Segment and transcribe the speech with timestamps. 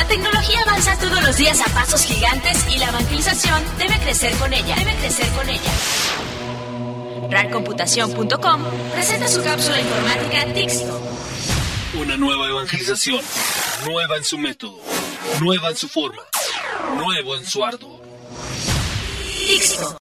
[0.00, 4.50] La tecnología avanza todos los días a pasos gigantes y la evangelización debe crecer con
[4.50, 4.74] ella.
[4.76, 5.70] Debe crecer con ella.
[7.30, 10.98] RARComputación.com presenta su cápsula informática Tixto.
[12.00, 13.20] Una nueva evangelización,
[13.84, 14.80] nueva en su método,
[15.42, 16.22] nueva en su forma,
[16.96, 18.00] nuevo en su arduo.
[19.48, 19.99] Tixto.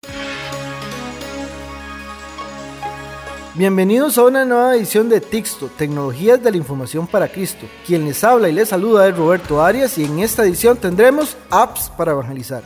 [3.60, 7.68] Bienvenidos a una nueva edición de Tixto, Tecnologías de la Información para Cristo.
[7.86, 11.90] Quien les habla y les saluda es Roberto Arias y en esta edición tendremos apps
[11.90, 12.63] para evangelizar.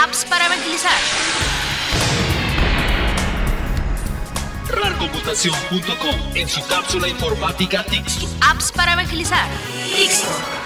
[0.00, 0.92] Apps para evangelizar.
[4.68, 8.28] RARComputación.com en su cápsula informática Tixto.
[8.48, 9.48] Apps para evangelizar.
[9.96, 10.59] Tixto.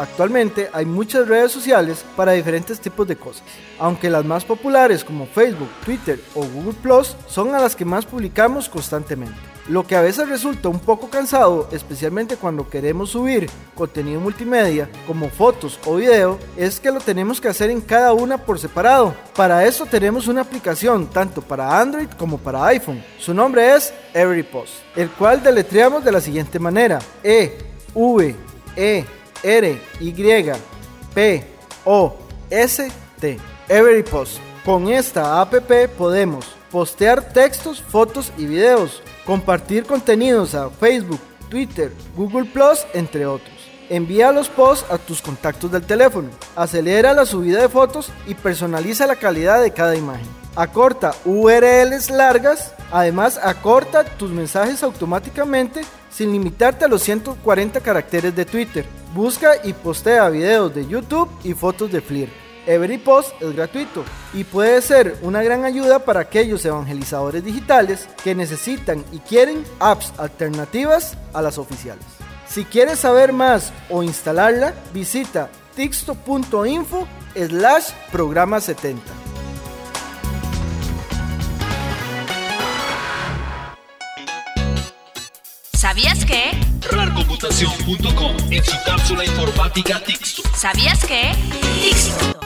[0.00, 3.42] Actualmente hay muchas redes sociales para diferentes tipos de cosas,
[3.78, 8.06] aunque las más populares como Facebook, Twitter o Google Plus son a las que más
[8.06, 9.36] publicamos constantemente.
[9.68, 15.28] Lo que a veces resulta un poco cansado, especialmente cuando queremos subir contenido multimedia como
[15.28, 19.14] fotos o video, es que lo tenemos que hacer en cada una por separado.
[19.36, 23.04] Para eso tenemos una aplicación tanto para Android como para iPhone.
[23.18, 27.58] Su nombre es EveryPost, el cual deletreamos de la siguiente manera: E
[27.92, 28.34] V
[28.76, 29.04] E
[29.42, 30.12] R Y
[31.14, 31.44] P
[31.84, 32.16] O
[32.50, 33.38] S T
[33.68, 34.38] EveryPost.
[34.64, 35.54] Con esta app
[35.96, 43.50] podemos postear textos, fotos y videos, compartir contenidos a Facebook, Twitter, Google Plus, entre otros.
[43.88, 49.06] Envía los posts a tus contactos del teléfono, acelera la subida de fotos y personaliza
[49.06, 50.28] la calidad de cada imagen.
[50.54, 58.44] Acorta URLs largas, además acorta tus mensajes automáticamente sin limitarte a los 140 caracteres de
[58.44, 58.84] Twitter.
[59.14, 62.30] Busca y postea videos de YouTube y fotos de Flickr.
[62.66, 68.36] Every Post es gratuito y puede ser una gran ayuda para aquellos evangelizadores digitales que
[68.36, 72.04] necesitan y quieren apps alternativas a las oficiales.
[72.46, 79.19] Si quieres saber más o instalarla, visita tixto.info slash programa 70.
[85.90, 86.52] ¿Sabías que?
[86.88, 90.42] RARComputación.com en su cápsula informática Tixto.
[90.54, 91.32] ¿Sabías que?
[91.82, 92.38] Tixto.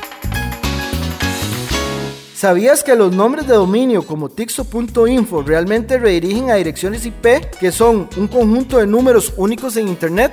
[2.34, 8.08] ¿Sabías que los nombres de dominio como tixto.info realmente redirigen a direcciones IP que son
[8.16, 10.32] un conjunto de números únicos en Internet?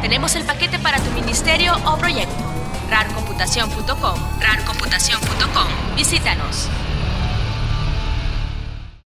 [0.00, 2.44] Tenemos el paquete para tu ministerio o proyecto.
[2.90, 4.20] RARComputación.com.
[4.40, 5.96] RARComputación.com.
[5.96, 6.68] Visítanos.